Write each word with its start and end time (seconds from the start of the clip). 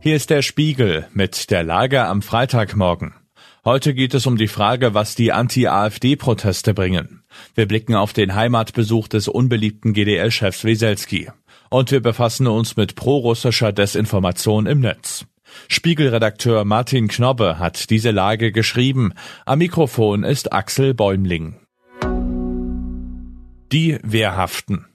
Hier 0.00 0.14
ist 0.14 0.30
der 0.30 0.42
Spiegel 0.42 1.08
mit 1.12 1.50
der 1.50 1.64
Lage 1.64 2.04
am 2.04 2.22
Freitagmorgen. 2.22 3.14
Heute 3.64 3.94
geht 3.94 4.14
es 4.14 4.26
um 4.26 4.36
die 4.36 4.46
Frage, 4.46 4.94
was 4.94 5.16
die 5.16 5.32
Anti-AfD-Proteste 5.32 6.72
bringen. 6.72 7.24
Wir 7.56 7.66
blicken 7.66 7.96
auf 7.96 8.12
den 8.12 8.36
Heimatbesuch 8.36 9.08
des 9.08 9.26
unbeliebten 9.26 9.94
GDL-Chefs 9.94 10.62
Weselski. 10.62 11.28
Und 11.68 11.90
wir 11.90 12.00
befassen 12.00 12.46
uns 12.46 12.76
mit 12.76 12.94
prorussischer 12.94 13.72
Desinformation 13.72 14.66
im 14.66 14.78
Netz. 14.80 15.26
Spiegelredakteur 15.66 16.64
Martin 16.64 17.08
Knobbe 17.08 17.58
hat 17.58 17.90
diese 17.90 18.12
Lage 18.12 18.52
geschrieben. 18.52 19.14
Am 19.46 19.58
Mikrofon 19.58 20.22
ist 20.22 20.52
Axel 20.52 20.94
Bäumling. 20.94 21.56
Die 23.72 23.98
Wehrhaften. 24.04 24.86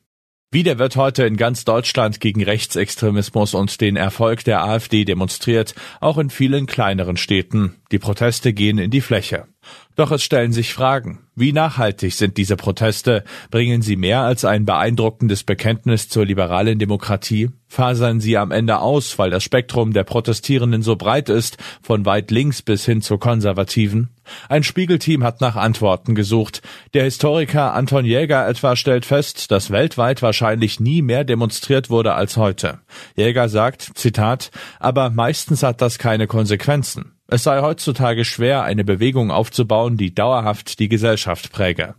Wieder 0.53 0.77
wird 0.77 0.97
heute 0.97 1.23
in 1.23 1.35
ganz 1.35 1.65
Deutschland 1.65 2.19
gegen 2.19 2.43
Rechtsextremismus 2.43 3.55
und 3.55 3.81
den 3.81 3.95
Erfolg 3.95 4.43
der 4.43 4.63
AfD 4.63 5.03
demonstriert, 5.03 5.73
auch 5.99 6.19
in 6.19 6.29
vielen 6.29 6.67
kleineren 6.67 7.17
Städten. 7.17 7.77
Die 7.91 7.97
Proteste 7.97 8.53
gehen 8.53 8.77
in 8.77 8.91
die 8.91 9.01
Fläche. 9.01 9.47
Doch 9.95 10.11
es 10.11 10.23
stellen 10.23 10.53
sich 10.53 10.73
Fragen. 10.73 11.19
Wie 11.35 11.51
nachhaltig 11.51 12.13
sind 12.13 12.37
diese 12.37 12.55
Proteste? 12.55 13.23
Bringen 13.51 13.81
sie 13.81 13.95
mehr 13.95 14.21
als 14.21 14.45
ein 14.45 14.65
beeindruckendes 14.65 15.43
Bekenntnis 15.43 16.09
zur 16.09 16.25
liberalen 16.25 16.79
Demokratie? 16.79 17.49
Fasern 17.67 18.19
sie 18.19 18.37
am 18.37 18.51
Ende 18.51 18.79
aus, 18.79 19.17
weil 19.17 19.31
das 19.31 19.43
Spektrum 19.43 19.93
der 19.93 20.03
Protestierenden 20.03 20.83
so 20.83 20.95
breit 20.95 21.29
ist, 21.29 21.57
von 21.81 22.05
weit 22.05 22.29
links 22.29 22.61
bis 22.61 22.85
hin 22.85 23.01
zu 23.01 23.17
Konservativen? 23.17 24.09
Ein 24.47 24.63
Spiegelteam 24.63 25.23
hat 25.23 25.41
nach 25.41 25.55
Antworten 25.55 26.15
gesucht. 26.15 26.61
Der 26.93 27.03
Historiker 27.03 27.73
Anton 27.73 28.05
Jäger 28.05 28.47
etwa 28.47 28.75
stellt 28.75 29.05
fest, 29.05 29.51
dass 29.51 29.71
weltweit 29.71 30.21
wahrscheinlich 30.21 30.79
nie 30.79 31.01
mehr 31.01 31.23
demonstriert 31.23 31.89
wurde 31.89 32.13
als 32.13 32.37
heute. 32.37 32.79
Jäger 33.15 33.49
sagt, 33.49 33.91
Zitat, 33.95 34.51
aber 34.79 35.09
meistens 35.09 35.63
hat 35.63 35.81
das 35.81 35.97
keine 35.97 36.27
Konsequenzen. 36.27 37.12
Es 37.33 37.41
sei 37.41 37.61
heutzutage 37.61 38.25
schwer, 38.25 38.61
eine 38.61 38.83
Bewegung 38.83 39.31
aufzubauen, 39.31 39.97
die 39.97 40.13
dauerhaft 40.13 40.77
die 40.77 40.87
Gesellschaft 40.87 41.51
präge. 41.51 41.95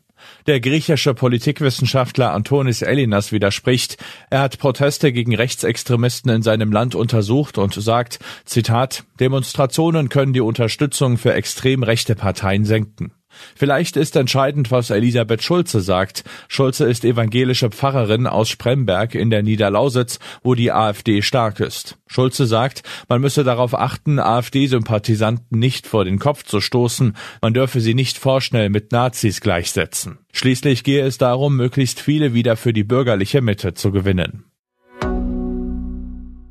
Der 0.46 0.60
griechische 0.60 1.12
Politikwissenschaftler 1.12 2.32
Antonis 2.32 2.82
Elinas 2.82 3.32
widerspricht. 3.32 3.96
Er 4.30 4.42
hat 4.42 4.60
Proteste 4.60 5.10
gegen 5.12 5.34
Rechtsextremisten 5.34 6.30
in 6.30 6.42
seinem 6.42 6.70
Land 6.70 6.94
untersucht 6.94 7.58
und 7.58 7.74
sagt, 7.74 8.20
Zitat, 8.44 9.02
Demonstrationen 9.18 10.08
können 10.08 10.34
die 10.34 10.40
Unterstützung 10.40 11.18
für 11.18 11.34
extrem 11.34 11.82
rechte 11.82 12.14
Parteien 12.14 12.64
senken. 12.64 13.10
Vielleicht 13.54 13.96
ist 13.96 14.16
entscheidend, 14.16 14.70
was 14.70 14.90
Elisabeth 14.90 15.42
Schulze 15.42 15.80
sagt. 15.80 16.24
Schulze 16.48 16.84
ist 16.84 17.04
evangelische 17.04 17.70
Pfarrerin 17.70 18.27
aus 18.27 18.48
Spremberg 18.48 19.14
in 19.14 19.30
der 19.30 19.42
Niederlausitz, 19.42 20.18
wo 20.42 20.54
die 20.54 20.72
AfD 20.72 21.22
stark 21.22 21.60
ist. 21.60 21.96
Schulze 22.06 22.46
sagt, 22.46 22.82
man 23.08 23.20
müsse 23.20 23.44
darauf 23.44 23.74
achten, 23.74 24.18
AfD-Sympathisanten 24.18 25.58
nicht 25.58 25.86
vor 25.86 26.05
den 26.05 26.18
Kopf 26.18 26.44
zu 26.44 26.60
stoßen, 26.60 27.16
man 27.40 27.55
dürfe 27.55 27.80
sie 27.80 27.94
nicht 27.94 28.18
vorschnell 28.18 28.70
mit 28.70 28.92
Nazis 28.92 29.40
gleichsetzen. 29.40 30.18
Schließlich 30.32 30.84
gehe 30.84 31.05
es 31.05 31.18
darum, 31.18 31.56
möglichst 31.56 32.00
viele 32.00 32.34
wieder 32.34 32.56
für 32.56 32.72
die 32.72 32.84
bürgerliche 32.84 33.40
Mitte 33.40 33.74
zu 33.74 33.90
gewinnen. 33.92 34.44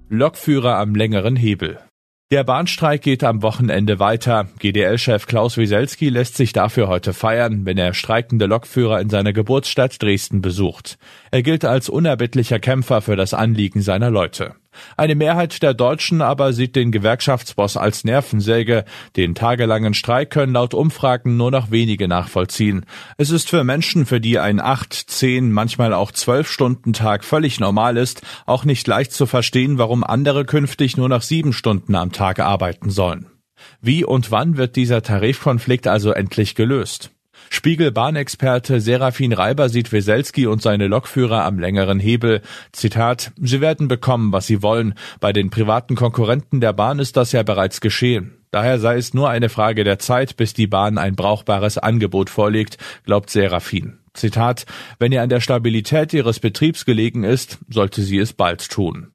Lokführer 0.10 0.78
am 0.78 0.96
längeren 0.96 1.36
Hebel. 1.36 1.80
Der 2.34 2.44
Bahnstreik 2.44 3.04
geht 3.04 3.24
am 3.24 3.44
Wochenende 3.44 4.00
weiter. 4.00 4.48
GDL-Chef 4.58 5.28
Klaus 5.28 5.56
Wieselski 5.56 6.10
lässt 6.10 6.36
sich 6.36 6.52
dafür 6.52 6.88
heute 6.88 7.14
feiern, 7.14 7.68
wenn 7.68 7.78
er 7.78 7.94
streikende 7.94 8.48
Lokführer 8.48 9.00
in 9.02 9.12
seiner 9.12 9.34
Geburtsstadt 9.34 10.02
Dresden 10.02 10.42
besucht. 10.42 10.98
Er 11.30 11.44
gilt 11.44 11.64
als 11.64 11.90
unerbittlicher 11.90 12.58
Kämpfer 12.58 13.04
für 13.04 13.16
das 13.16 13.36
Anliegen 13.36 13.84
seiner 13.84 14.10
Leute. 14.10 14.56
Eine 14.98 15.16
Mehrheit 15.16 15.64
der 15.64 15.74
Deutschen 15.74 16.22
aber 16.22 16.54
sieht 16.54 16.76
den 16.76 16.92
Gewerkschaftsboss 16.92 17.78
als 17.78 18.04
Nervensäge. 18.04 18.86
Den 19.16 19.36
tagelangen 19.36 19.94
Streik 19.94 20.30
können 20.30 20.54
laut 20.54 20.74
Umfragen 20.74 21.38
nur 21.38 21.52
noch 21.52 21.72
wenige 21.72 22.08
nachvollziehen. 22.08 22.86
Es 23.18 23.30
ist 23.30 23.50
für 23.50 23.64
Menschen, 23.64 24.06
für 24.06 24.20
die 24.20 24.40
ein 24.40 24.60
acht, 24.60 24.94
zehn, 24.94 25.52
manchmal 25.52 25.94
auch 25.94 26.12
zwölf 26.12 26.50
Stunden 26.50 26.94
Tag 26.94 27.24
völlig 27.24 27.60
normal 27.60 27.98
ist, 27.98 28.22
auch 28.46 28.66
nicht 28.66 28.88
leicht 28.88 29.14
zu 29.14 29.26
verstehen, 29.26 29.78
warum 29.78 30.04
andere 30.04 30.46
künftig 30.46 30.98
nur 30.98 31.10
noch 31.10 31.22
sieben 31.22 31.54
Stunden 31.54 31.96
am 31.96 32.12
Tag 32.12 32.40
arbeiten 32.40 32.90
sollen. 32.90 33.28
Wie 33.82 34.04
und 34.04 34.32
wann 34.32 34.58
wird 34.58 34.76
dieser 34.76 35.02
Tarifkonflikt 35.02 35.88
also 35.88 36.12
endlich 36.12 36.56
gelöst? 36.56 37.13
Spiegel-Bahnexperte 37.50 38.82
Serafin 38.82 39.34
Reiber 39.34 39.70
sieht 39.70 39.92
Weselski 39.92 40.48
und 40.48 40.62
seine 40.62 40.88
Lokführer 40.88 41.46
am 41.46 41.60
längeren 41.60 42.00
Hebel. 42.00 42.42
Zitat, 42.72 43.32
Sie 43.38 43.62
werden 43.62 43.88
bekommen, 43.88 44.32
was 44.32 44.48
Sie 44.48 44.62
wollen. 44.62 44.96
Bei 45.20 45.34
den 45.34 45.50
privaten 45.50 45.96
Konkurrenten 45.96 46.62
der 46.62 46.74
Bahn 46.74 47.00
ist 47.00 47.18
das 47.18 47.32
ja 47.32 47.44
bereits 47.44 47.82
geschehen. 47.82 48.38
Daher 48.52 48.80
sei 48.80 48.98
es 48.98 49.14
nur 49.14 49.30
eine 49.30 49.50
Frage 49.50 49.84
der 49.84 49.98
Zeit, 49.98 50.38
bis 50.38 50.54
die 50.54 50.68
Bahn 50.68 50.98
ein 50.98 51.16
brauchbares 51.16 51.78
Angebot 51.78 52.30
vorlegt, 52.30 52.78
glaubt 53.06 53.30
Serafin. 53.30 54.00
Zitat, 54.14 54.66
wenn 55.00 55.12
ihr 55.12 55.24
an 55.24 55.30
der 55.30 55.40
Stabilität 55.40 56.14
ihres 56.14 56.40
Betriebs 56.40 56.86
gelegen 56.86 57.24
ist, 57.24 57.58
sollte 57.68 58.04
sie 58.04 58.20
es 58.20 58.34
bald 58.34 58.70
tun. 58.70 59.12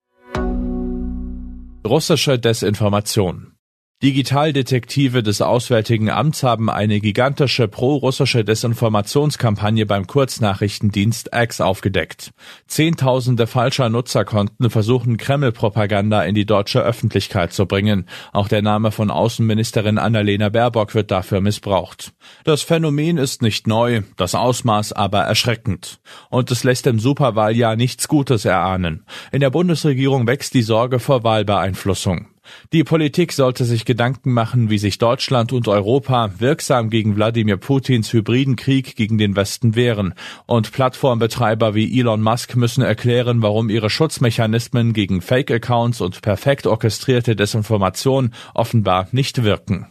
Russische 1.87 2.38
Desinformation 2.38 3.53
Digitaldetektive 4.01 5.25
des 5.25 5.43
Auswärtigen 5.43 6.09
Amts 6.09 6.45
haben 6.45 6.71
eine 6.71 7.01
gigantische 7.01 7.67
pro-russische 7.67 8.45
Desinformationskampagne 8.45 9.87
beim 9.87 10.07
Kurznachrichtendienst 10.07 11.31
X 11.35 11.61
aufgedeckt. 11.61 12.31
Zehntausende 12.69 13.49
falscher 13.49 13.89
Nutzerkonten 13.89 14.71
versuchen 14.71 15.17
Kreml-Propaganda 15.17 16.23
in 16.23 16.37
die 16.37 16.47
deutsche 16.47 16.81
Öffentlichkeit 16.81 17.53
zu 17.53 17.67
bringen. 17.67 18.07
Auch 18.33 18.47
der 18.47 18.63
Name 18.63 18.93
von 18.93 19.11
Außenministerin 19.11 19.99
Annalena 19.99 20.49
Baerbock 20.49 20.95
wird 20.95 21.11
dafür 21.11 21.41
missbraucht. 21.41 22.13
Das 22.45 22.63
Phänomen 22.63 23.19
ist 23.19 23.43
nicht 23.43 23.67
neu, 23.67 24.03
das 24.17 24.37
Ausmaß 24.37 24.93
aber 24.93 25.23
erschreckend. 25.23 25.99
Und 26.31 26.53
es 26.53 26.63
lässt 26.63 26.87
im 26.87 27.01
Superwahljahr 27.01 27.75
nichts 27.75 28.07
Gutes 28.07 28.45
erahnen. 28.45 29.05
In 29.33 29.41
der 29.41 29.51
Bundesregierung 29.51 30.29
wächst 30.29 30.55
die 30.55 30.63
Sorge 30.63 31.01
vor 31.01 31.25
Wahlbeeinflussung. 31.25 32.29
Die 32.73 32.85
Politik 32.85 33.33
sollte 33.33 33.65
sich 33.65 33.85
Gedanken 33.85 34.33
machen, 34.33 34.71
wie 34.71 34.79
sich 34.79 34.99
Deutschland 34.99 35.53
und 35.53 35.69
Europa 35.69 36.31
wirksam 36.39 36.91
gegen 36.91 37.17
Wladimir 37.17 37.57
Putins 37.57 38.13
hybriden 38.13 38.57
Krieg 38.57 38.97
gegen 38.97 39.19
den 39.19 39.37
Westen 39.37 39.75
wehren. 39.75 40.15
Und 40.47 40.73
Plattformbetreiber 40.73 41.75
wie 41.75 41.99
Elon 41.99 42.23
Musk 42.23 42.57
müssen 42.57 42.83
erklären, 42.83 43.43
warum 43.43 43.71
ihre 43.71 43.91
Schutzmechanismen 43.91 44.93
gegen 44.93 45.21
Fake-Accounts 45.21 46.01
und 46.01 46.23
perfekt 46.23 46.67
orchestrierte 46.67 47.37
Desinformation 47.37 48.33
offenbar 48.55 49.09
nicht 49.13 49.43
wirken. 49.43 49.87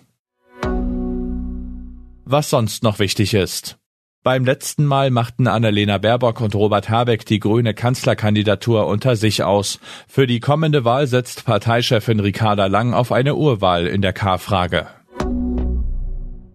Was 2.25 2.49
sonst 2.49 2.83
noch 2.83 2.99
wichtig 2.99 3.33
ist. 3.33 3.77
Beim 4.27 4.43
letzten 4.43 4.83
Mal 4.83 5.09
machten 5.09 5.47
Annalena 5.47 5.99
Baerbock 5.99 6.41
und 6.41 6.53
Robert 6.53 6.89
Habeck 6.89 7.25
die 7.25 7.39
grüne 7.39 7.73
Kanzlerkandidatur 7.73 8.85
unter 8.85 9.15
sich 9.15 9.43
aus. 9.43 9.79
Für 10.05 10.27
die 10.27 10.41
kommende 10.41 10.83
Wahl 10.83 11.07
setzt 11.07 11.45
Parteichefin 11.45 12.19
Ricarda 12.19 12.65
Lang 12.65 12.93
auf 12.93 13.13
eine 13.13 13.35
Urwahl 13.35 13.87
in 13.87 14.01
der 14.01 14.11
K-Frage. 14.11 14.87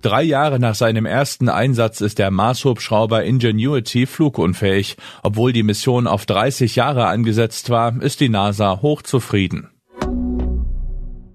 Drei 0.02 0.22
Jahre 0.22 0.58
nach 0.58 0.74
seinem 0.74 1.06
ersten 1.06 1.48
Einsatz 1.48 2.02
ist 2.02 2.18
der 2.18 2.30
Marshubschrauber 2.30 3.24
Ingenuity 3.24 4.04
flugunfähig. 4.04 4.98
Obwohl 5.22 5.54
die 5.54 5.62
Mission 5.62 6.06
auf 6.06 6.26
30 6.26 6.76
Jahre 6.76 7.06
angesetzt 7.06 7.70
war, 7.70 8.02
ist 8.02 8.20
die 8.20 8.28
NASA 8.28 8.82
hochzufrieden. 8.82 9.70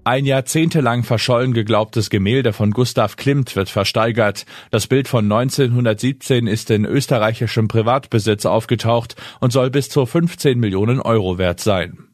Ein 0.08 0.24
jahrzehntelang 0.24 1.02
verschollen 1.02 1.52
geglaubtes 1.52 2.08
Gemälde 2.08 2.54
von 2.54 2.70
Gustav 2.70 3.16
Klimt 3.16 3.56
wird 3.56 3.68
versteigert. 3.68 4.46
Das 4.70 4.86
Bild 4.86 5.06
von 5.06 5.30
1917 5.30 6.46
ist 6.46 6.70
in 6.70 6.86
österreichischem 6.86 7.68
Privatbesitz 7.68 8.46
aufgetaucht 8.46 9.16
und 9.40 9.52
soll 9.52 9.68
bis 9.68 9.90
zu 9.90 10.06
15 10.06 10.58
Millionen 10.58 11.02
Euro 11.02 11.36
wert 11.36 11.60
sein. 11.60 12.08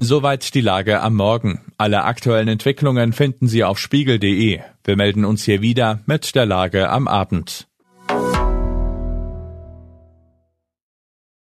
Soweit 0.00 0.54
die 0.54 0.60
Lage 0.60 1.00
am 1.00 1.14
Morgen. 1.14 1.60
Alle 1.78 2.02
aktuellen 2.02 2.48
Entwicklungen 2.48 3.12
finden 3.12 3.46
Sie 3.46 3.62
auf 3.62 3.78
spiegel.de. 3.78 4.58
Wir 4.82 4.96
melden 4.96 5.24
uns 5.24 5.44
hier 5.44 5.62
wieder 5.62 6.00
mit 6.06 6.34
der 6.34 6.46
Lage 6.46 6.90
am 6.90 7.06
Abend. 7.06 7.68